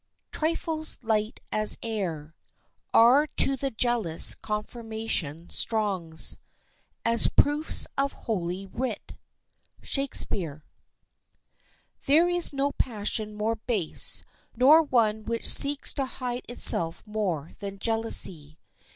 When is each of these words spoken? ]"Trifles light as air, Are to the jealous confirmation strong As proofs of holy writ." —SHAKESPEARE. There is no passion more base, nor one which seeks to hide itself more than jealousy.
]"Trifles 0.31 0.97
light 1.03 1.39
as 1.51 1.77
air, 1.83 2.33
Are 2.91 3.27
to 3.37 3.55
the 3.55 3.69
jealous 3.69 4.33
confirmation 4.33 5.51
strong 5.51 6.17
As 7.05 7.29
proofs 7.29 7.85
of 7.99 8.11
holy 8.25 8.65
writ." 8.65 9.13
—SHAKESPEARE. 9.83 10.65
There 12.07 12.27
is 12.27 12.51
no 12.51 12.71
passion 12.71 13.35
more 13.35 13.57
base, 13.57 14.23
nor 14.55 14.81
one 14.81 15.23
which 15.23 15.47
seeks 15.47 15.93
to 15.93 16.05
hide 16.07 16.45
itself 16.49 17.05
more 17.05 17.51
than 17.59 17.77
jealousy. 17.77 18.57